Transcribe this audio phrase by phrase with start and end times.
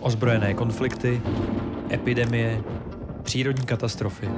[0.00, 1.22] Ozbrojené konflikty,
[1.92, 2.62] epidemie,
[3.22, 4.28] přírodní katastrofy.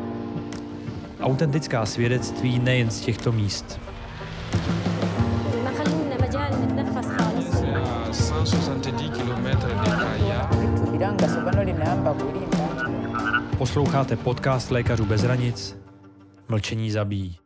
[1.21, 3.80] Autentická svědectví nejen z těchto míst.
[13.58, 15.76] Posloucháte podcast Lékařů bez hranic.
[16.48, 17.41] Mlčení zabíjí.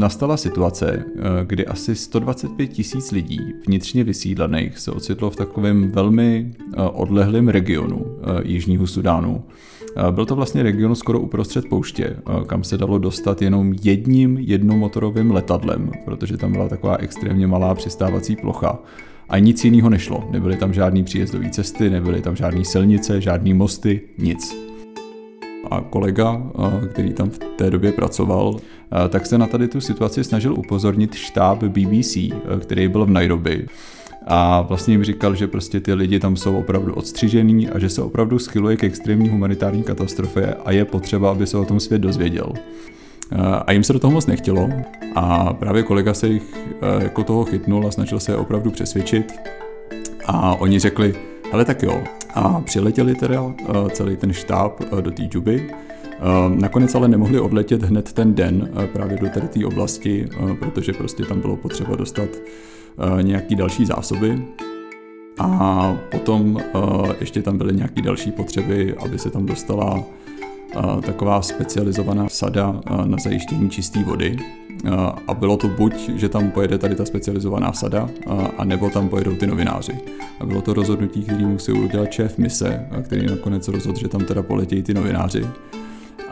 [0.00, 6.50] Nastala situace, eh, kdy asi 125 tisíc lidí vnitřně vysídlených se ocitlo v takovém velmi
[6.56, 9.44] eh, odlehlém regionu eh, Jižního Sudánu.
[10.10, 15.90] Byl to vlastně region skoro uprostřed pouště, kam se dalo dostat jenom jedním jednomotorovým letadlem,
[16.04, 18.78] protože tam byla taková extrémně malá přistávací plocha.
[19.28, 20.28] A nic jiného nešlo.
[20.30, 24.69] Nebyly tam žádné příjezdové cesty, nebyly tam žádné silnice, žádné mosty, nic
[25.70, 26.42] a kolega,
[26.90, 28.56] který tam v té době pracoval,
[29.08, 32.16] tak se na tady tu situaci snažil upozornit štáb BBC,
[32.60, 33.66] který byl v Nairobi.
[34.26, 38.02] A vlastně jim říkal, že prostě ty lidi tam jsou opravdu odstřižený a že se
[38.02, 42.52] opravdu schyluje k extrémní humanitární katastrofě a je potřeba, aby se o tom svět dozvěděl.
[43.66, 44.68] A jim se do toho moc nechtělo
[45.14, 46.54] a právě kolega se jich
[46.98, 49.34] jako toho chytnul a snažil se je opravdu přesvědčit.
[50.26, 51.14] A oni řekli,
[51.52, 52.02] ale tak jo,
[52.34, 55.70] a přiletěli teda eh, celý ten štáb eh, do té džuby.
[55.70, 60.28] Eh, nakonec ale nemohli odletět hned ten den právě do té oblasti,
[60.58, 62.28] protože prostě tam bylo potřeba dostat
[63.22, 64.42] nějaký další zásoby.
[65.38, 66.60] A potom
[67.20, 70.04] ještě tam byly nějaké další potřeby, aby se tam dostala
[71.02, 74.36] taková specializovaná sada na zajištění čisté vody.
[75.26, 78.08] A bylo to buď, že tam pojede tady ta specializovaná sada,
[78.58, 79.98] a nebo tam pojedou ty novináři.
[80.40, 84.42] A bylo to rozhodnutí, který musel udělat šéf mise, který nakonec rozhodl, že tam teda
[84.42, 85.46] poletějí ty novináři.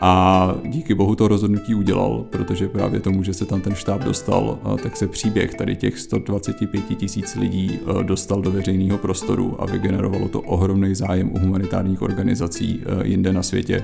[0.01, 4.59] A díky bohu to rozhodnutí udělal, protože právě tomu, že se tam ten štáb dostal,
[4.83, 10.41] tak se příběh tady těch 125 tisíc lidí dostal do veřejného prostoru a vygenerovalo to
[10.41, 13.83] ohromný zájem u humanitárních organizací jinde na světě,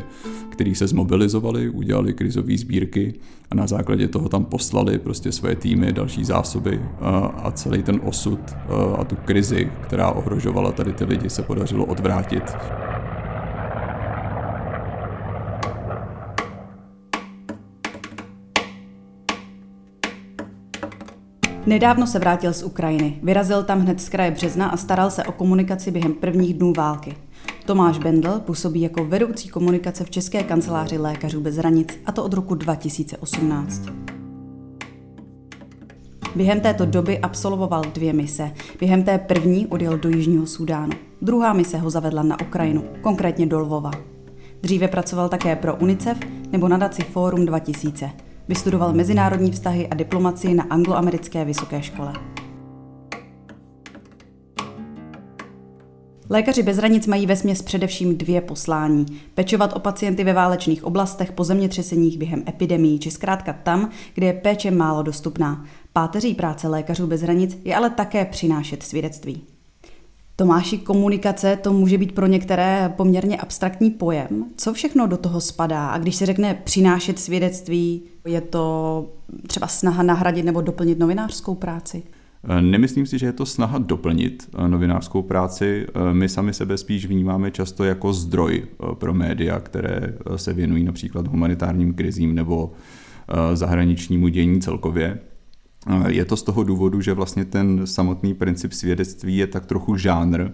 [0.49, 3.13] který se zmobilizovali, udělali krizové sbírky
[3.51, 6.81] a na základě toho tam poslali prostě své týmy, další zásoby
[7.43, 8.39] a celý ten osud
[8.97, 12.43] a tu krizi, která ohrožovala tady ty lidi, se podařilo odvrátit.
[21.65, 23.19] Nedávno se vrátil z Ukrajiny.
[23.23, 27.15] Vyrazil tam hned z kraje března a staral se o komunikaci během prvních dnů války.
[27.65, 32.33] Tomáš Bendl působí jako vedoucí komunikace v České kanceláři lékařů bez hranic, a to od
[32.33, 33.81] roku 2018.
[36.35, 38.51] Během této doby absolvoval dvě mise.
[38.79, 40.93] Během té první odjel do Jižního Súdánu.
[41.21, 43.91] Druhá mise ho zavedla na Ukrajinu, konkrétně do Lvova.
[44.61, 46.17] Dříve pracoval také pro UNICEF
[46.51, 48.24] nebo nadaci Fórum 2000.
[48.47, 52.13] Vystudoval mezinárodní vztahy a diplomacii na angloamerické vysoké škole.
[56.29, 59.05] Lékaři bez hranic mají ve směs především dvě poslání.
[59.33, 64.33] Pečovat o pacienty ve válečných oblastech, po zemětřeseních během epidemií, či zkrátka tam, kde je
[64.33, 65.65] péče málo dostupná.
[65.93, 69.54] Páteří práce lékařů bez hranic je ale také přinášet svědectví.
[70.37, 74.45] Tomáši, komunikace to může být pro některé poměrně abstraktní pojem.
[74.57, 75.87] Co všechno do toho spadá?
[75.87, 79.05] A když se řekne přinášet svědectví, je to
[79.47, 82.03] třeba snaha nahradit nebo doplnit novinářskou práci?
[82.61, 85.85] Nemyslím si, že je to snaha doplnit eh, novinářskou práci.
[85.87, 88.63] Eh, my sami sebe spíš vnímáme často jako zdroj
[88.93, 92.71] pro média, které se věnují například humanitárním krizím nebo
[93.53, 95.19] zahraničnímu dění celkově.
[96.07, 100.49] Je to z toho důvodu, že vlastně ten samotný princip svědectví je tak trochu žánr,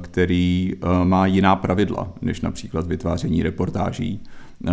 [0.00, 0.72] který
[1.04, 4.22] má jiná pravidla než například vytváření reportáží,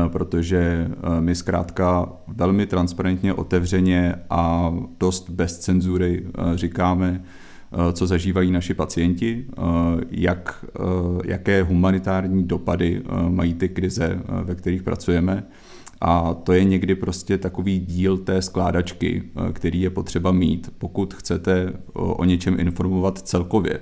[0.07, 6.25] protože my zkrátka velmi transparentně, otevřeně a dost bez cenzury
[6.56, 7.24] říkáme,
[7.94, 9.45] co zažívají naši pacienti,
[10.12, 10.66] jak,
[11.25, 15.44] jaké humanitární dopady mají ty krize, ve kterých pracujeme
[16.01, 21.13] a to je někdy prostě takový díl té skládačky, eh, který je potřeba mít, pokud
[21.13, 23.80] chcete o něčem informovat celkově.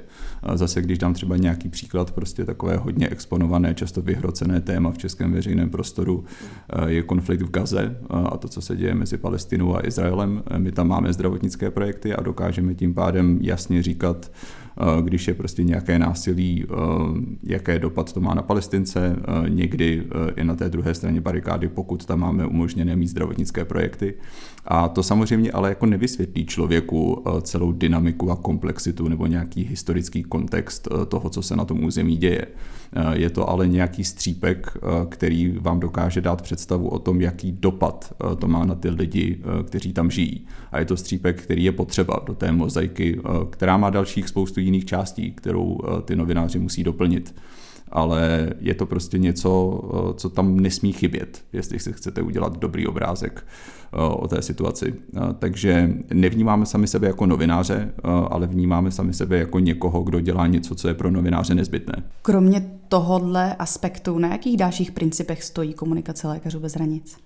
[0.53, 5.31] Zase, když dám třeba nějaký příklad, prostě takové hodně exponované, často vyhrocené téma v českém
[5.31, 6.23] veřejném prostoru
[6.69, 10.43] eh, je konflikt v Gaze eh, a to, co se děje mezi Palestinou a Izraelem.
[10.57, 14.31] My tam máme zdravotnické projekty a dokážeme tím pádem jasně říkat,
[15.01, 16.65] když je prostě nějaké násilí,
[17.43, 19.15] jaké dopad to má na Palestince,
[19.47, 20.03] někdy
[20.35, 24.13] i na té druhé straně barikády, pokud tam máme umožněné mít zdravotnické projekty.
[24.65, 30.87] A to samozřejmě ale jako nevysvětlí člověku celou dynamiku a komplexitu nebo nějaký historický kontext
[31.07, 32.45] toho, co se na tom území děje.
[33.11, 34.77] Je to ale nějaký střípek,
[35.09, 39.93] který vám dokáže dát představu o tom, jaký dopad to má na ty lidi, kteří
[39.93, 40.45] tam žijí.
[40.71, 44.85] A je to střípek, který je potřeba do té mozaiky, která má dalších spoustu jiných
[44.85, 47.35] částí, kterou ty novináři musí doplnit
[47.93, 52.87] ale je to prostě něco, eh, co tam nesmí chybět, jestli si chcete udělat dobrý
[52.87, 53.45] obrázek
[53.93, 54.93] eh, o té situaci.
[55.15, 60.47] Eh, takže nevnímáme sami sebe jako novináře, ale vnímáme sami sebe jako někoho, kdo dělá
[60.47, 62.03] něco, co je pro novináře nezbytné.
[62.21, 67.17] Kromě tohohle aspektu, na jakých dalších principech stojí komunikace lékařů bez hranic?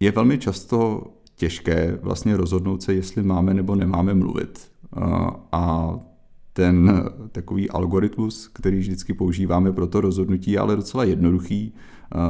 [0.00, 1.02] Je velmi často
[1.36, 4.60] těžké vlastně rozhodnout se, jestli máme nebo nemáme mluvit.
[5.52, 5.94] A
[6.58, 11.74] ten takový algoritmus, který vždycky používáme pro to rozhodnutí, ale docela jednoduchý.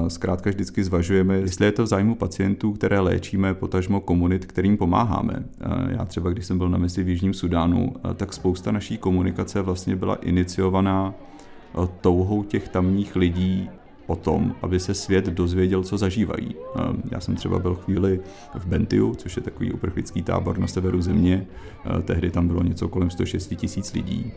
[0.09, 5.45] Zkrátka vždycky zvažujeme, jestli je to v zájmu pacientů, které léčíme, potažmo komunit, kterým pomáháme.
[5.89, 9.97] Já třeba, když jsem byl na misi v Jižním Sudánu, tak spousta naší komunikace vlastně
[9.97, 11.15] byla iniciovaná
[12.01, 13.71] touhou těch tamních lidí
[14.09, 16.57] o tom, aby se svět dozvěděl, co zažívají.
[17.11, 18.21] Já jsem třeba byl chvíli
[18.55, 21.47] v Bentiu, což je takový uprchlický tábor na severu země.
[22.05, 24.33] Tehdy tam bylo něco kolem 106 tisíc lidí.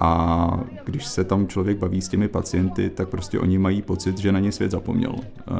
[0.00, 4.32] A když se tam člověk baví s těmi pacienty, tak prostě oni mají pocit, že
[4.32, 5.14] na ně svět zapomněl.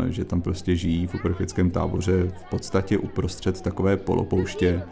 [0.09, 4.83] Že tam prostě žijí v uprchlickém táboře v podstatě uprostřed takové polopouště.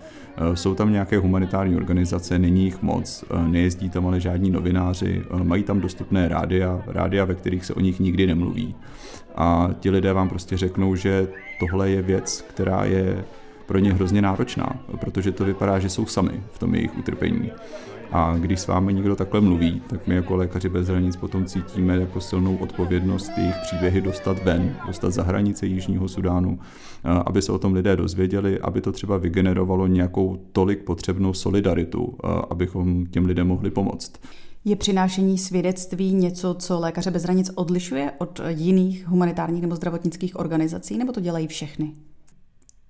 [0.55, 5.81] Jsou tam nějaké humanitární organizace, není jich moc, nejezdí tam ale žádní novináři, mají tam
[5.81, 8.75] dostupné rádia, rádia, ve kterých se o nich nikdy nemluví.
[9.35, 11.29] A ti lidé vám prostě řeknou, že
[11.61, 13.25] tohle je věc, která je
[13.71, 17.51] pro ně hrozně náročná, protože to vypadá, že jsou sami v tom jejich utrpení.
[18.13, 21.97] A když s vámi někdo takhle mluví, tak my jako lékaři bez hranic potom cítíme
[21.97, 26.59] jako silnou odpovědnost jejich příběhy dostat ven, dostat za hranice Jižního Sudánu,
[27.27, 32.15] aby se o tom lidé dozvěděli, aby to třeba vygenerovalo nějakou tolik potřebnou solidaritu,
[32.51, 34.13] abychom těm lidem mohli pomoct.
[34.65, 40.99] Je přinášení svědectví něco, co lékaře bez hranic odlišuje od jiných humanitárních nebo zdravotnických organizací,
[40.99, 41.93] nebo to dělají všechny?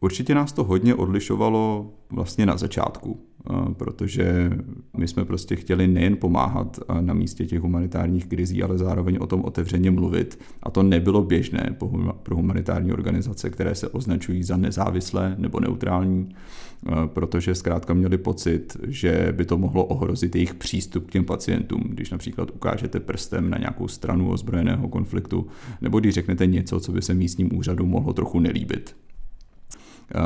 [0.01, 4.51] Určitě nás to hodně odlišovalo vlastně na začátku, eh, protože
[4.97, 9.27] my jsme prostě chtěli nejen pomáhat eh, na místě těch humanitárních krizí, ale zároveň o
[9.27, 10.39] tom otevřeně mluvit.
[10.63, 11.77] A to nebylo běžné
[12.23, 18.77] pro humanitární organizace, které se označují za nezávislé nebo neutrální, eh, protože zkrátka měli pocit,
[18.87, 23.59] že by to mohlo ohrozit jejich přístup k těm pacientům, když například ukážete prstem na
[23.59, 25.47] nějakou stranu ozbrojeného konfliktu,
[25.81, 28.95] nebo když řeknete něco, co by se místním úřadům mohlo trochu nelíbit.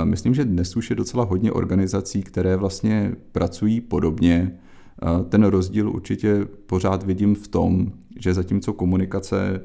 [0.05, 4.59] Myslím, že dnes už je docela hodně organizací, které vlastně pracují podobně.
[5.29, 9.61] Ten rozdíl určitě pořád vidím v tom, že zatímco komunikace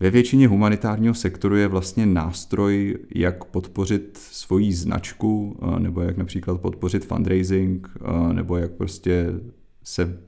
[0.00, 7.04] ve většině humanitárního sektoru je vlastně nástroj, jak podpořit svoji značku, nebo jak například podpořit
[7.04, 7.88] fundraising,
[8.32, 9.26] nebo jak prostě
[9.84, 10.18] se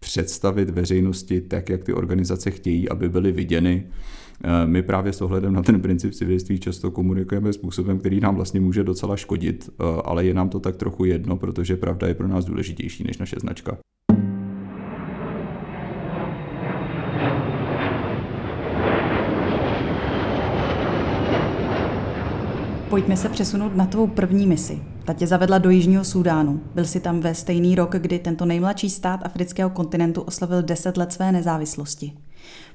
[0.00, 3.86] představit veřejnosti tak, jak ty organizace chtějí, aby byly viděny,
[4.66, 8.84] my právě s ohledem na ten princip civiliství často komunikujeme způsobem, který nám vlastně může
[8.84, 12.44] docela škodit, eh, ale je nám to tak trochu jedno, protože pravda je pro nás
[12.44, 13.76] důležitější než naše značka.
[22.90, 24.78] Pojďme se přesunout na tvou první misi.
[25.04, 26.60] Ta tě zavedla do Jižního Súdánu.
[26.74, 31.12] Byl jsi tam ve stejný rok, kdy tento nejmladší stát afrického kontinentu oslavil 10 let
[31.12, 32.12] své nezávislosti.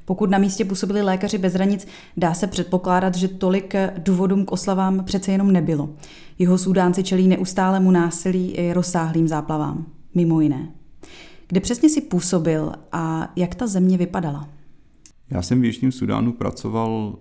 [0.06, 1.88] Pokud na místě působili lékaři bez hranic,
[2.18, 5.90] dá se předpokládat, že tolik důvodům k oslavám přece jenom nebylo.
[6.40, 9.86] Jeho Sudánci čelí neustálému násilí i rozsáhlým záplavám.
[10.16, 10.72] Mimo jiné.
[11.48, 14.50] Kde přesně si působil a jak ta země vypadala?
[15.30, 17.16] Já jsem v Jižním Sudánu pracoval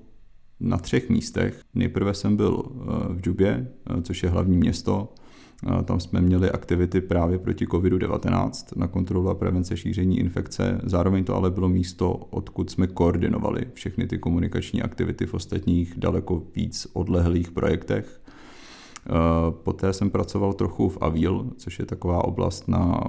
[0.60, 1.60] na třech místech.
[1.74, 5.14] Nejprve jsem byl eh, v Džubě, eh, což je hlavní město,
[5.84, 10.80] tam jsme měli aktivity právě proti COVID-19 na kontrolu a prevence šíření infekce.
[10.82, 16.42] Zároveň to ale bylo místo, odkud jsme koordinovali všechny ty komunikační aktivity v ostatních daleko
[16.56, 18.20] víc odlehlých projektech.
[19.50, 23.00] Poté jsem pracoval trochu v Avil, což je taková oblast na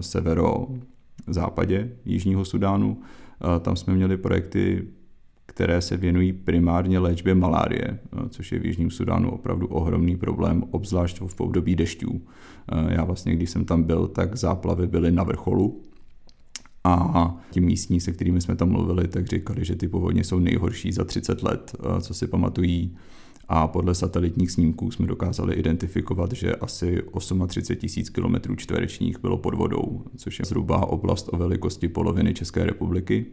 [0.00, 3.00] severo-západě Jižního Sudánu.
[3.60, 4.88] Tam jsme měli projekty
[5.54, 10.64] které se věnují primárně léčbě malárie, eh, což je v Jižním Sudánu opravdu ohromný problém,
[10.70, 12.20] obzvlášť v období dešťů.
[12.72, 15.82] Eh, já vlastně, když jsem tam byl, tak záplavy byly na vrcholu
[16.84, 20.92] a ti místní, se kterými jsme tam mluvili, tak říkali, že ty povodně jsou nejhorší
[20.92, 22.96] za 30 let, eh, co si pamatují.
[23.48, 27.02] A podle satelitních snímků jsme dokázali identifikovat, že asi
[27.46, 32.64] 38 tisíc km čtverečních bylo pod vodou, což je zhruba oblast o velikosti poloviny České
[32.64, 33.26] republiky.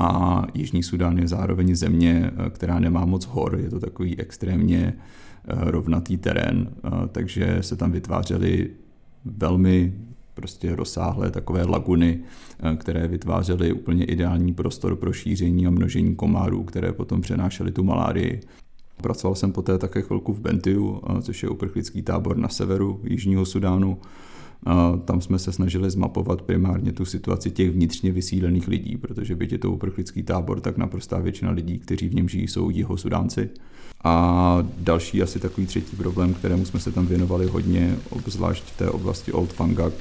[0.00, 4.94] A Jižní Sudán je zároveň země, eh, která nemá moc hor, je to takový extrémně
[4.96, 8.70] eh, rovnatý terén, eh, takže se tam vytvářely
[9.24, 9.94] velmi
[10.34, 12.20] prostě rozsáhlé takové laguny,
[12.76, 18.40] které vytvářely úplně ideální prostor pro šíření a množení komárů, které potom přenášely tu malárii.
[19.02, 23.98] Pracoval jsem poté také chvilku v Bentiu, což je uprchlický tábor na severu Jižního Sudánu.
[25.04, 29.58] Tam jsme se snažili zmapovat primárně tu situaci těch vnitřně vysídlených lidí, protože byť je
[29.58, 33.50] to uprchlický tábor, tak naprostá většina lidí, kteří v něm žijí, jsou jeho Sudánci.
[34.04, 38.90] A další asi takový třetí problém, kterému jsme se tam věnovali hodně, obzvlášť v té
[38.90, 39.92] oblasti Old Fangak,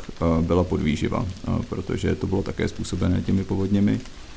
[0.41, 1.25] byla podvýživa,
[1.69, 4.28] protože to bylo také způsobené těmi povodněmi Eh,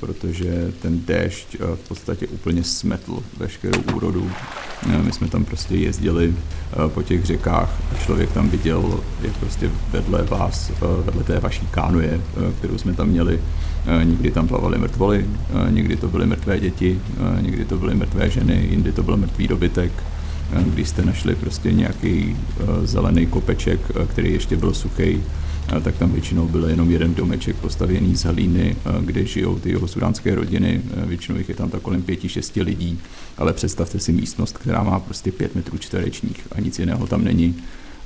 [0.00, 4.30] protože ten déšť eh, v podstatě úplně smetl veškerou úrodu.
[4.88, 6.34] Eh, my jsme tam prostě jezdili
[6.88, 10.72] po těch řekách a člověk tam viděl, jak prostě vedle vás,
[11.04, 12.20] vedle té vaší kánuje,
[12.58, 13.40] kterou jsme tam měli,
[14.04, 15.26] někdy tam plavali mrtvoly,
[15.70, 17.00] někdy to byly mrtvé děti,
[17.40, 19.92] někdy to byly mrtvé ženy, jindy to byl mrtvý dobytek.
[20.64, 22.36] Když jste našli prostě nějaký
[22.84, 25.22] zelený kopeček, který ještě byl suchý,
[25.84, 30.34] tak tam většinou byl jenom jeden domeček postavěný z hlíny, kde žijou ty jeho sudánské
[30.34, 30.82] rodiny.
[31.06, 33.00] Většinou jich je tam tak kolem pěti, šesti lidí,
[33.36, 37.56] ale představte si místnost, která má prostě pět metrů čtverečních a nic jiného tam není.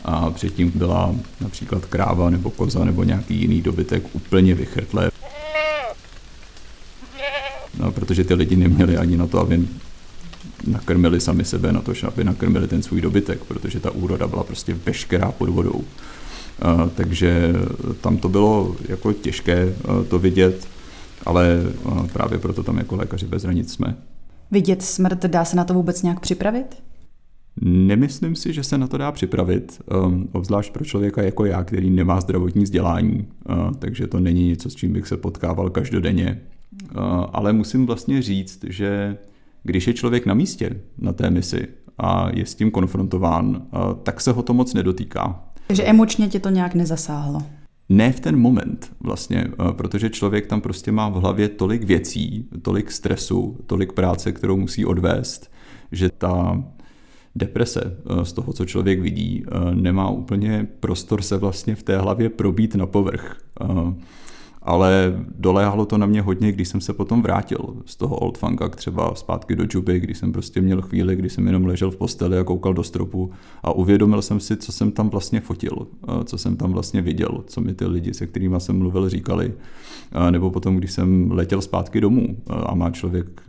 [0.04, 5.10] A předtím byla například kráva nebo koza nebo nějaký jiný dobytek úplně vychrtlé.
[7.78, 9.66] No, protože ty lidi neměli ani na to, aby
[10.66, 14.74] nakrmili sami sebe, na to, aby nakrmili ten svůj dobytek, protože ta úroda byla prostě
[14.86, 15.84] veškerá pod vodou
[16.94, 17.52] takže
[18.00, 19.74] tam to bylo jako těžké
[20.08, 20.68] to vidět,
[21.26, 21.62] ale
[22.12, 23.96] právě proto tam jako lékaři bez hranic jsme.
[24.50, 26.82] Vidět smrt, dá se na to vůbec nějak připravit?
[27.60, 29.82] Nemyslím si, že se na to dá připravit,
[30.32, 33.26] obzvlášť pro člověka jako já, který nemá zdravotní vzdělání,
[33.78, 36.40] takže to není něco, s čím bych se potkával každodenně.
[37.32, 39.16] Ale musím vlastně říct, že
[39.62, 41.68] když je člověk na místě na té misi
[41.98, 43.62] a je s tím konfrontován,
[44.02, 45.44] tak se ho to moc nedotýká.
[45.72, 47.42] Takže emočně tě to nějak nezasáhlo?
[47.88, 52.48] Ne v ten moment vlastně, eh, protože člověk tam prostě má v hlavě tolik věcí,
[52.62, 55.52] tolik stresu, tolik práce, kterou musí odvést,
[55.92, 56.62] že ta
[57.34, 61.98] deprese eh, z toho, co člověk vidí, eh, nemá úplně prostor se vlastně v té
[61.98, 63.36] hlavě probít na povrch
[64.64, 68.68] ale doléhalo to na mě hodně, když jsem se potom vrátil z toho Old Funka
[68.68, 72.38] třeba zpátky do Džuby, když jsem prostě měl chvíli, kdy jsem jenom ležel v posteli
[72.38, 73.30] a koukal do stropu
[73.62, 75.86] a uvědomil jsem si, co jsem tam vlastně fotil,
[76.24, 79.54] co jsem tam vlastně viděl, co mi ty lidi, se kterými jsem mluvil, říkali.
[80.30, 83.42] Nebo potom, když jsem letěl zpátky domů a má člověk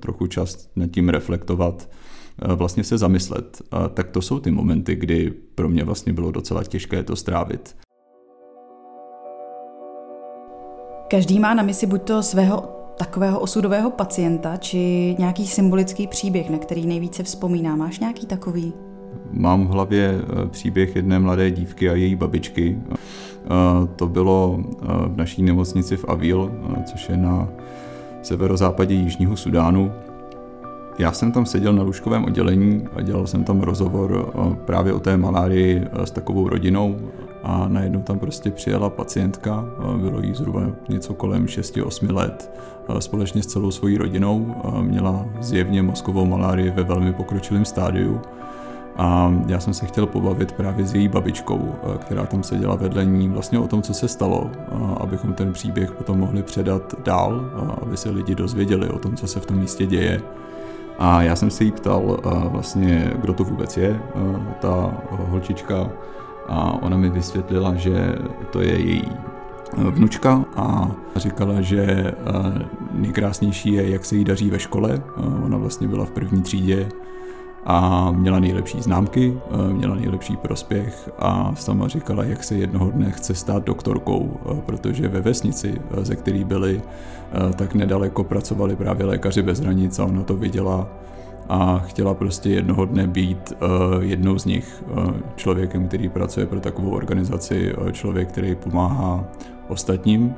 [0.00, 1.90] trochu čas nad tím reflektovat,
[2.56, 3.62] vlastně se zamyslet,
[3.94, 7.76] tak to jsou ty momenty, kdy pro mě vlastně bylo docela těžké to strávit.
[11.10, 12.62] Každý má na misi buď to svého
[12.98, 17.76] takového osudového pacienta, či nějaký symbolický příběh, na který nejvíce vzpomíná.
[17.76, 18.72] Máš nějaký takový?
[19.32, 22.78] Mám v hlavě eh, příběh jedné mladé dívky a její babičky.
[22.92, 22.96] Eh,
[23.96, 26.52] to bylo eh, v naší nemocnici v Avil,
[26.84, 27.48] což je na
[28.22, 29.92] severozápadě Jižního Sudánu.
[30.98, 34.32] Já jsem tam seděl na lůžkovém oddělení a dělal jsem tam rozhovor
[34.64, 36.96] právě o té malárii s takovou rodinou
[37.42, 39.64] a najednou tam prostě přijela pacientka,
[39.96, 42.50] bylo jí zhruba něco kolem 6-8 let,
[42.98, 48.20] společně s celou svojí rodinou, měla zjevně mozkovou malárii ve velmi pokročilém stádiu
[48.96, 53.28] a já jsem se chtěl pobavit právě s její babičkou, která tam seděla vedle ní,
[53.28, 54.50] vlastně o tom, co se stalo,
[55.00, 57.50] abychom ten příběh potom mohli předat dál,
[57.82, 60.22] aby se lidi dozvěděli o tom, co se v tom místě děje.
[60.98, 62.18] A já jsem se jí ptal
[62.50, 64.00] vlastně, kdo to vůbec je,
[64.60, 65.90] ta holčička
[66.48, 68.14] a ona mi vysvětlila, že
[68.50, 72.14] to je její eh, vnučka a říkala, že eh,
[72.92, 74.90] nejkrásnější je, jak se jí daří ve škole.
[74.94, 76.88] Eh, ona vlastně byla v první třídě
[77.64, 79.38] a měla nejlepší známky,
[79.72, 85.20] měla nejlepší prospěch a sama říkala, jak se jednoho dne chce stát doktorkou, protože ve
[85.20, 86.82] vesnici, ze který byli,
[87.56, 90.88] tak nedaleko pracovali právě lékaři bez hranic a ona to viděla
[91.48, 96.60] a chtěla prostě jednoho dne být uh, jednou z nich, uh, člověkem, který pracuje pro
[96.60, 99.24] takovou organizaci, uh, člověk, který pomáhá
[99.68, 100.34] ostatním.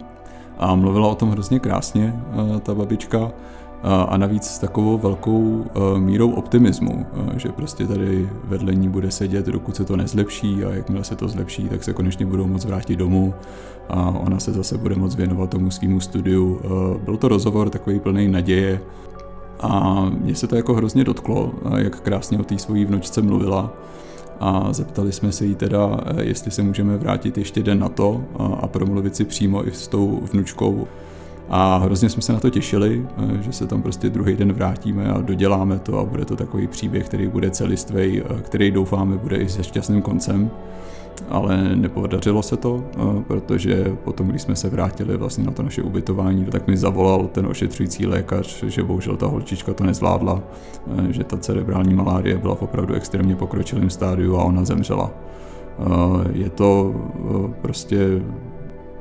[0.58, 2.14] A mluvila o tom hrozně krásně,
[2.62, 3.32] ta babička,
[4.08, 5.64] a navíc s takovou velkou
[5.98, 11.04] mírou optimismu, že prostě tady vedle ní bude sedět, dokud se to nezlepší a jakmile
[11.04, 13.34] se to zlepší, tak se konečně budou moct vrátit domů
[13.88, 16.60] a ona se zase bude moct věnovat tomu svýmu studiu.
[17.04, 18.80] Byl to rozhovor takový plný naděje,
[19.60, 23.72] a mě se to jako hrozně dotklo, jak krásně o té svojí vnučce mluvila.
[24.40, 28.68] A zeptali jsme se jí teda, jestli se můžeme vrátit ještě den na to a
[28.68, 30.86] promluvit si přímo i s tou vnučkou.
[31.48, 33.06] A hrozně jsme se na to těšili,
[33.40, 37.06] že se tam prostě druhý den vrátíme a doděláme to a bude to takový příběh,
[37.06, 40.50] který bude celistvý, který doufáme bude i se šťastným koncem.
[41.28, 42.84] Ale nepodařilo se to,
[43.26, 47.46] protože potom, když jsme se vrátili vlastně na to naše ubytování, tak mi zavolal ten
[47.46, 50.42] ošetřující lékař, že bohužel ta holčička to nezvládla,
[51.10, 55.10] že ta cerebrální malárie byla v opravdu extrémně pokročilém stádiu a ona zemřela.
[56.32, 56.94] Je to
[57.62, 58.22] prostě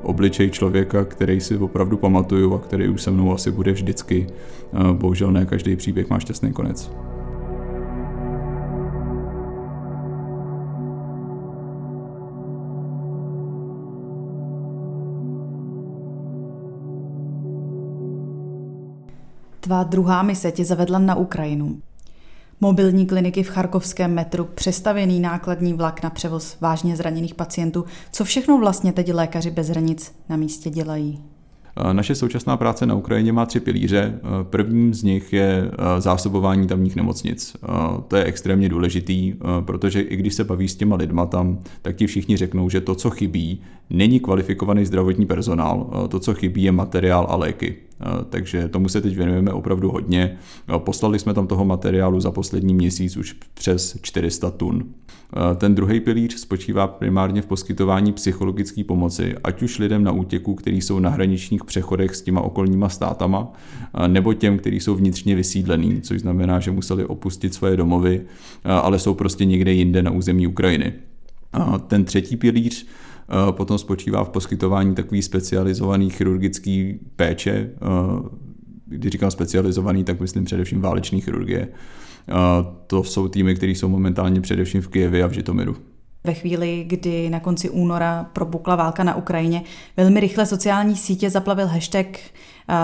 [0.04, 4.28] obličej člověka, který si opravdu pamatuju a který už se mnou asi bude vždycky.
[4.94, 6.92] Bohužel ne každý příběh má šťastný konec.
[19.70, 21.78] Tvá druhá mise tě zavedla na Ukrajinu.
[22.62, 27.86] Mobilní kliniky v charkovském metru, přestavěný nákladní vlak na převoz vážně zraněných pacientů.
[28.12, 31.20] Co všechno vlastně teď lékaři bez hranic na místě dělají?
[31.94, 34.20] Naše současná práce na Ukrajině má tři pilíře.
[34.44, 37.56] Prvním z nich je zásobování tamních nemocnic.
[38.08, 39.34] To je extrémně důležitý,
[39.66, 42.96] protože i když se baví s těma lidma tam, tak ti všichni řeknou, že to,
[42.96, 47.76] co chybí, není kvalifikovaný zdravotní personál, to, co chybí, je materiál a léky.
[48.29, 50.38] Takže tomu se teď věnujeme opravdu hodně.
[50.77, 54.86] Poslali jsme tam toho materiálu za poslední měsíc už přes 400 tun.
[55.56, 60.82] Ten druhý pilíř spočívá primárně v poskytování psychologické pomoci, ať už lidem na útěku, kteří
[60.82, 63.51] jsou na hraničních přechodech s těma okolníma státama,
[64.08, 68.22] nebo těm, kteří jsou vnitřně vysídlení, což znamená, že museli opustit svoje domovy,
[68.63, 70.94] ale jsou prostě někde jinde na území Ukrajiny.
[71.88, 72.88] Ten třetí pilíř
[73.52, 77.70] potom spočívá v poskytování takový specializovaný chirurgický péče.
[78.86, 81.68] Když říkám specializovaný, tak myslím především válečný chirurgie.
[82.88, 85.76] To jsou týmy, které jsou momentálně především v Kijevě a v Žitomiru.
[86.24, 89.64] Ve chvíli, kdy na konci února probukla válka na Ukrajině,
[89.98, 92.08] velmi rychle sociální sítě zaplavil hashtag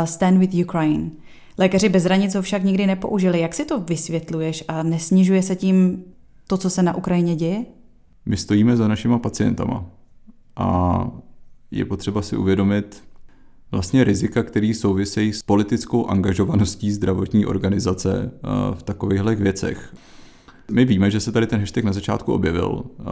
[0.05, 1.09] Stand with Ukraine.
[1.57, 3.39] Lékaři bez hranic ho však nikdy nepoužili.
[3.39, 6.03] Jak si to vysvětluješ a nesnižuje se tím
[6.47, 7.65] to, co se na Ukrajině děje?
[8.25, 9.85] My stojíme za našima pacientama
[10.55, 11.09] a
[11.71, 13.03] je potřeba si uvědomit
[13.71, 19.95] vlastně rizika, které souvisejí s politickou angažovaností zdravotní organizace eh, v takovýchhle věcech.
[20.71, 23.03] My víme, že se tady ten hashtag na začátku objevil, eh,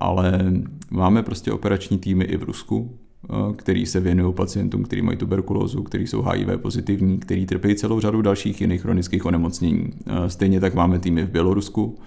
[0.00, 0.52] ale
[0.90, 5.82] máme prostě operační týmy i v Rusku, eh, který se věnují pacientům, kteří mají tuberkulózu,
[5.82, 9.90] kteří jsou HIV pozitivní, kteří trpí celou řadu dalších jiných chronických onemocnění.
[10.26, 11.98] Stejně tak máme týmy v Bělorusku,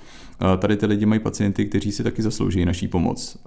[0.57, 3.37] Tady ty lidi mají pacienty, kteří si taky zaslouží naší pomoc.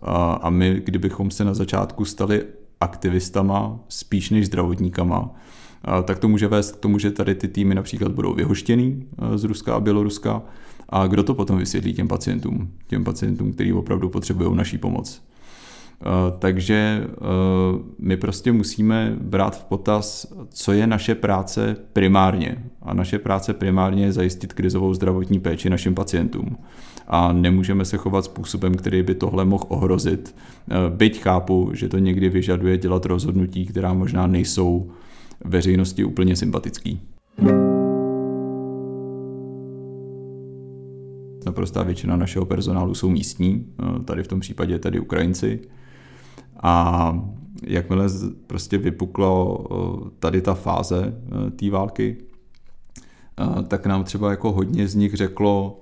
[0.40, 2.44] A my, kdybychom se na začátku stali
[2.80, 5.35] aktivistama spíš než zdravotníkama,
[6.04, 9.74] tak to může vést k tomu, že tady ty týmy například budou vyhoštěný z Ruska
[9.74, 10.42] a Běloruska.
[10.88, 12.70] A kdo to potom vysvětlí těm pacientům?
[12.87, 15.22] Těm pacientům, kteří opravdu potřebují naší pomoc.
[16.38, 17.07] Takže
[17.99, 22.64] my prostě musíme brát v potaz, co je naše práce primárně.
[22.83, 26.57] A naše práce primárně je zajistit krizovou zdravotní péči našim pacientům.
[27.07, 30.35] A nemůžeme se chovat způsobem, který by tohle mohl ohrozit.
[30.88, 34.90] Byť chápu, že to někdy vyžaduje dělat rozhodnutí, která možná nejsou
[35.45, 37.01] veřejnosti úplně sympatický.
[41.47, 43.67] Naprostá většina našeho personálu jsou místní,
[44.05, 45.61] tady v tom případě tady Ukrajinci.
[46.66, 47.14] A
[47.62, 48.09] jakmile
[48.46, 49.64] prostě vypuklo
[50.18, 51.14] tady ta fáze
[51.57, 52.16] té války,
[53.68, 55.81] tak nám třeba jako hodně z nich řeklo,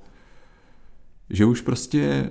[1.30, 2.28] že už prostě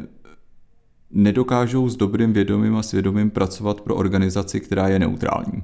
[1.11, 5.63] nedokážou s dobrým vědomím a svědomím pracovat pro organizaci, která je neutrální.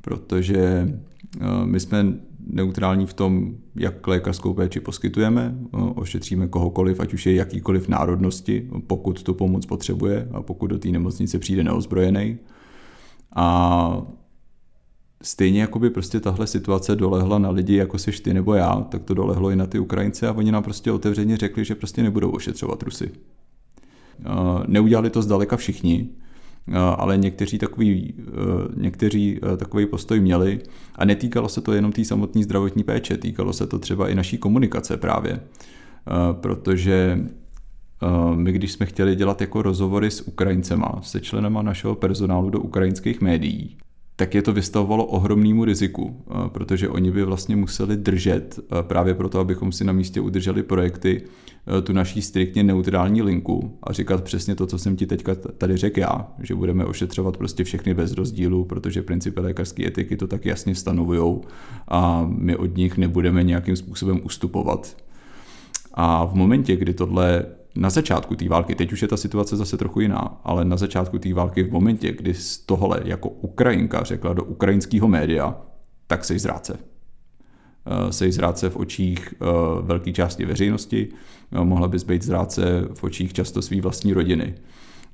[0.00, 0.88] Protože
[1.64, 2.14] my jsme
[2.52, 5.54] neutrální v tom, jak lékařskou péči poskytujeme,
[5.94, 10.88] ošetříme kohokoliv, ať už je jakýkoliv národnosti, pokud tu pomoc potřebuje a pokud do té
[10.88, 12.38] nemocnice přijde neozbrojený.
[13.36, 14.02] A
[15.22, 19.02] stejně jako by prostě tahle situace dolehla na lidi, jako seš ty nebo já, tak
[19.02, 22.30] to dolehlo i na ty Ukrajince a oni nám prostě otevřeně řekli, že prostě nebudou
[22.30, 23.10] ošetřovat Rusy.
[24.66, 26.08] Neudělali to zdaleka všichni,
[26.96, 30.60] ale někteří takový, e, někteří e, takový postoj měli.
[30.96, 34.38] A netýkalo se to jenom té samotné zdravotní péče, týkalo se to třeba i naší
[34.38, 35.40] komunikace právě,
[36.32, 37.24] protože
[38.34, 43.20] my když jsme chtěli dělat jako rozhovory s Ukrajincema, se členama našeho personálu do ukrajinských
[43.20, 43.76] médií,
[44.20, 46.16] tak je to vystavovalo ohromnému riziku,
[46.48, 51.22] protože oni by vlastně museli držet právě proto, abychom si na místě udrželi projekty
[51.66, 55.76] Eh, tu naší striktně neutrální linku a říkat přesně to, co jsem ti teďka tady
[55.76, 60.46] řekl já, že budeme ošetřovat prostě všechny bez rozdílu, protože principy lékařské etiky to tak
[60.46, 61.40] jasně stanovují
[61.88, 64.96] a my od nich nebudeme nějakým způsobem ustupovat.
[65.94, 69.76] A v momentě, kdy tohle na začátku té války, teď už je ta situace zase
[69.76, 74.32] trochu jiná, ale na začátku té války v momentě, kdy z tohle jako Ukrajinka řekla
[74.32, 75.56] do ukrajinského média,
[76.06, 76.78] tak se zráce.
[77.86, 79.46] Eh, se zráce v očích eh,
[79.82, 81.08] velké části veřejnosti,
[81.62, 82.62] mohla bys být zráce
[82.94, 84.54] v očích často své vlastní rodiny.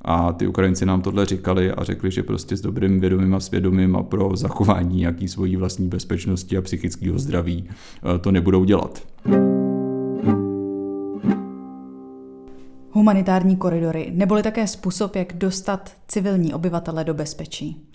[0.03, 3.97] A ty Ukrajinci nám tohle říkali a řekli, že prostě s dobrým vědomím a svědomím
[3.97, 9.03] a pro zachování nějaký svojí vlastní bezpečnosti a psychického zdraví eh, to nebudou dělat.
[12.97, 17.87] Humanitární koridory neboli také způsob, jak dostat civilní obyvatele do bezpečí.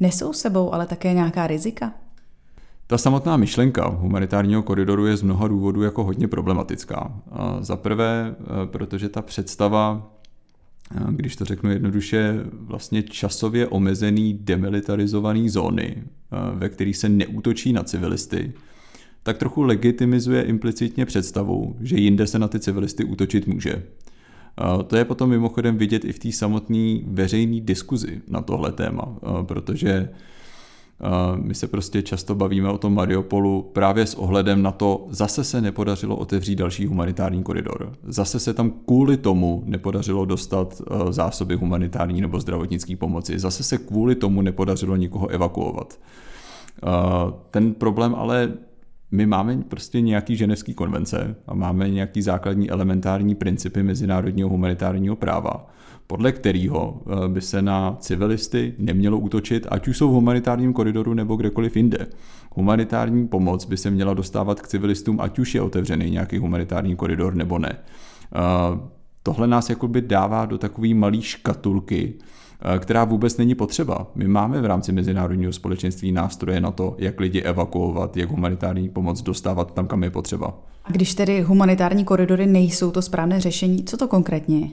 [0.00, 1.92] Nesou sebou ale také nějaká rizika?
[2.86, 7.22] Ta samotná myšlenka humanitárního koridoru je z mnoha důvodů jako hodně problematická.
[7.60, 10.12] Za prvé, e, protože ta představa,
[10.96, 16.02] e, když to řeknu jednoduše, vlastně časově omezený demilitarizovaný zóny, e,
[16.54, 18.52] ve kterých se neútočí na civilisty,
[19.22, 23.82] tak trochu legitimizuje implicitně představu, že jinde se na ty civilisty útočit může.
[24.86, 30.08] To je potom mimochodem vidět i v té samotné veřejné diskuzi na tohle téma, protože
[31.36, 35.60] my se prostě často bavíme o tom Mariupolu právě s ohledem na to, zase se
[35.60, 37.92] nepodařilo otevřít další humanitární koridor.
[38.04, 43.38] Zase se tam kvůli tomu nepodařilo dostat zásoby humanitární nebo zdravotnické pomoci.
[43.38, 45.98] Zase se kvůli tomu nepodařilo nikoho evakuovat.
[47.50, 48.52] Ten problém ale
[49.12, 55.66] my máme prostě nějaký ženevský konvence a máme nějaký základní elementární principy mezinárodního humanitárního práva,
[56.06, 61.14] podle kterého eh, by se na civilisty nemělo útočit, ať už jsou v humanitárním koridoru
[61.14, 62.06] nebo kdekoliv jinde.
[62.50, 67.34] Humanitární pomoc by se měla dostávat k civilistům, ať už je otevřený nějaký humanitární koridor
[67.34, 67.72] nebo ne.
[67.72, 68.78] Eh,
[69.22, 72.14] tohle nás jakoby dává do takové malé škatulky,
[72.78, 74.06] která vůbec není potřeba.
[74.14, 79.22] My máme v rámci mezinárodního společenství nástroje na to, jak lidi evakuovat, jak humanitární pomoc
[79.22, 80.58] dostávat tam, kam je potřeba.
[80.84, 84.68] A když tedy humanitární koridory nejsou to správné řešení, co to konkrétně je?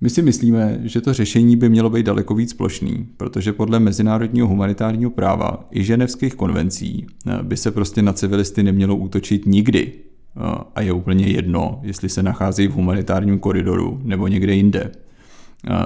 [0.00, 4.48] My si myslíme, že to řešení by mělo být daleko víc plošný, protože podle mezinárodního
[4.48, 9.92] humanitárního práva i ženevských konvencí eh, by se prostě na civilisty nemělo útočit nikdy.
[9.92, 10.40] Eh,
[10.74, 14.90] a je úplně jedno, jestli se nacházejí v humanitárním koridoru nebo někde jinde.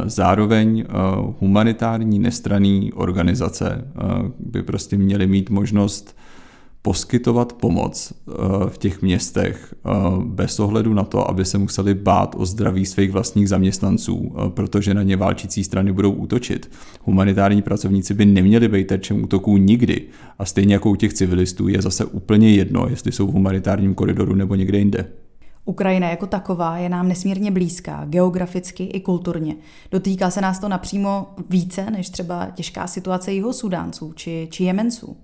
[0.04, 0.84] Zároveň
[1.38, 3.84] humanitární nestraný organizace
[4.38, 6.16] by prostě měly mít možnost
[6.82, 8.12] poskytovat pomoc
[8.68, 9.74] v těch městech
[10.24, 15.02] bez ohledu na to, aby se museli bát o zdraví svých vlastních zaměstnanců, protože na
[15.02, 16.70] ně válčící strany budou útočit.
[17.02, 20.02] Humanitární pracovníci by neměli být terčem útoků nikdy
[20.38, 24.34] a stejně jako u těch civilistů je zase úplně jedno, jestli jsou v humanitárním koridoru
[24.34, 25.06] nebo někde jinde.
[25.70, 29.56] Ukrajina jako taková je nám nesmírně blízká, geograficky i kulturně.
[29.90, 35.16] Dotýká se nás to napřímo více než třeba těžká situace jeho Sudánců či, či Jemenců.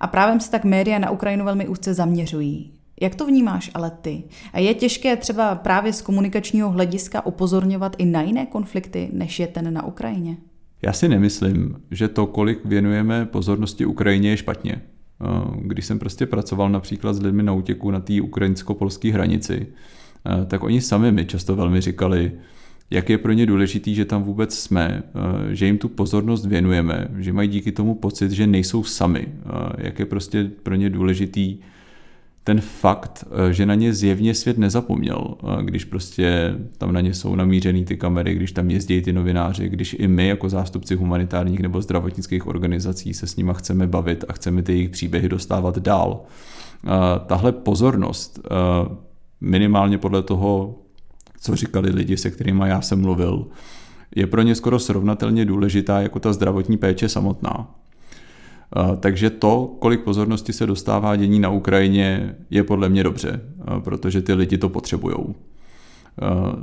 [0.00, 2.72] A právě se tak média na Ukrajinu velmi úzce zaměřují.
[3.00, 4.22] Jak to vnímáš ale ty?
[4.52, 9.46] A je těžké třeba právě z komunikačního hlediska upozorňovat i na jiné konflikty, než je
[9.46, 10.36] ten na Ukrajině?
[10.82, 14.82] Já si nemyslím, že to, kolik věnujeme pozornosti Ukrajině, je špatně.
[15.24, 15.26] Eh,
[15.62, 19.66] když jsem prostě pracoval například s lidmi na útěku na té ukrajinsko-polské hranici,
[20.26, 22.32] eh, tak oni sami mi často velmi říkali,
[22.90, 27.08] jak je pro ně důležitý, že tam vůbec jsme, eh, že jim tu pozornost věnujeme,
[27.18, 29.28] že mají díky tomu pocit, že nejsou sami,
[29.78, 31.58] jak je prostě pro ně důležitý
[32.44, 37.14] ten fakt, eh, že na ně zjevně svět nezapomněl, eh, když prostě tam na ně
[37.14, 41.60] jsou namířený ty kamery, když tam jezdí ty novináři, když i my jako zástupci humanitárních
[41.60, 46.22] nebo zdravotnických organizací se s nima chceme bavit a chceme ty jejich příběhy dostávat dál.
[46.86, 46.88] Eh,
[47.26, 48.40] tahle pozornost,
[49.40, 50.78] minimálně podle toho,
[51.40, 53.46] co říkali lidi, se kterými já jsem mluvil,
[54.16, 57.79] je pro ně skoro srovnatelně důležitá jako ta zdravotní péče samotná.
[59.00, 63.40] Takže to, kolik pozornosti se dostává dění na Ukrajině, je podle mě dobře,
[63.84, 65.16] protože ty lidi to potřebují.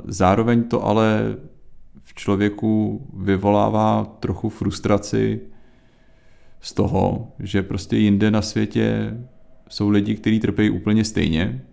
[0.04, 1.36] Zároveň to ale
[2.02, 5.40] v člověku vyvolává trochu frustraci
[6.60, 9.16] z toho, že prostě jinde na světě
[9.68, 11.64] jsou lidi, kteří trpějí úplně stejně,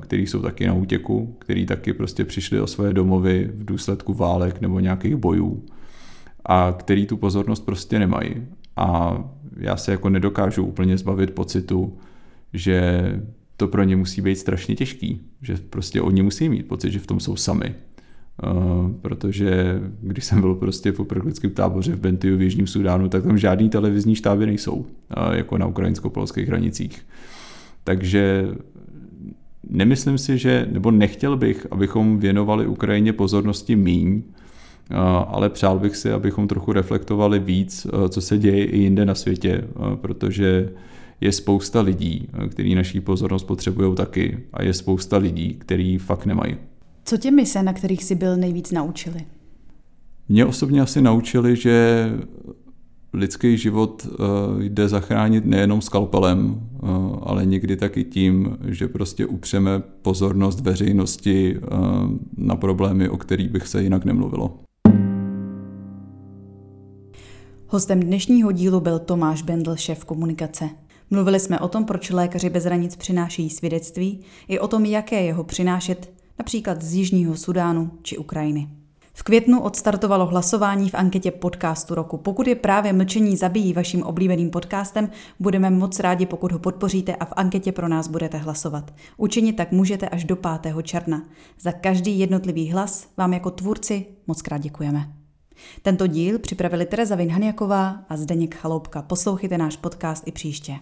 [0.00, 4.60] kteří jsou taky na útěku, kteří taky prostě přišli o svoje domovy v důsledku válek
[4.60, 5.64] nebo nějakých bojů
[6.44, 8.46] a který tu pozornost prostě nemají.
[8.76, 9.18] A
[9.56, 11.98] já se jako nedokážu úplně zbavit pocitu,
[12.52, 13.02] že
[13.56, 17.06] to pro ně musí být strašně těžký, že prostě oni musí mít pocit, že v
[17.06, 17.74] tom jsou sami.
[18.42, 23.22] Uh, protože když jsem byl prostě v uprchlickém táboře v Bentiu v Jižním Sudánu, tak
[23.22, 24.86] tam žádný televizní štáby nejsou, uh,
[25.32, 27.06] jako na ukrajinsko-polských hranicích.
[27.84, 28.48] Takže
[29.68, 34.22] nemyslím si, že, nebo nechtěl bych, abychom věnovali Ukrajině pozornosti míň,
[35.26, 39.64] ale přál bych si, abychom trochu reflektovali víc, co se děje i jinde na světě,
[40.00, 40.72] protože
[41.20, 46.56] je spousta lidí, kteří naší pozornost potřebují taky a je spousta lidí, kteří fakt nemají.
[47.04, 49.24] Co tě mise, na kterých jsi byl nejvíc naučili?
[50.28, 52.08] Mě osobně asi naučili, že
[53.12, 54.06] lidský život
[54.58, 56.68] jde zachránit nejenom skalpelem,
[57.22, 61.60] ale někdy taky tím, že prostě upřeme pozornost veřejnosti
[62.36, 64.58] na problémy, o kterých bych se jinak nemluvilo.
[67.74, 70.68] Hostem dnešního dílu byl Tomáš Bendl, šéf komunikace.
[71.10, 75.44] Mluvili jsme o tom, proč lékaři bez hranic přinášejí svědectví, i o tom, jaké jeho
[75.44, 78.68] přinášet, například z Jižního Sudánu či Ukrajiny.
[79.14, 82.16] V květnu odstartovalo hlasování v anketě podcastu roku.
[82.16, 87.24] Pokud je právě Mlčení zabíjí vaším oblíbeným podcastem, budeme moc rádi, pokud ho podpoříte a
[87.24, 88.94] v anketě pro nás budete hlasovat.
[89.16, 90.74] Učinit tak můžete až do 5.
[90.82, 91.22] června.
[91.60, 95.21] Za každý jednotlivý hlas vám jako tvůrci moc krát děkujeme.
[95.82, 99.02] Tento díl připravili Tereza Vinhaniaková a Zdeněk Chaloupka.
[99.02, 100.74] Poslouchejte náš podcast i příště.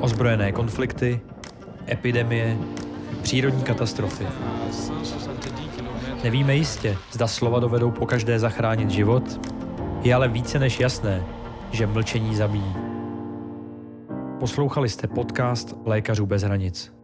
[0.00, 1.20] Ozbrojené konflikty,
[1.88, 2.58] epidemie,
[3.22, 4.26] přírodní katastrofy.
[6.24, 9.48] Nevíme jistě, zda slova dovedou po každé zachránit život,
[10.02, 11.26] je ale více než jasné,
[11.70, 12.74] že mlčení zabíjí.
[14.40, 16.97] Poslouchali jste podcast Lékařů bez hranic.